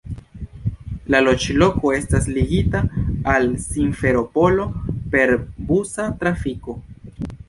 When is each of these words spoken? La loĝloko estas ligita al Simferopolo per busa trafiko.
La 1.15 1.19
loĝloko 1.25 1.91
estas 1.97 2.23
ligita 2.37 2.81
al 3.33 3.45
Simferopolo 3.65 4.65
per 5.17 5.35
busa 5.69 6.07
trafiko. 6.25 6.75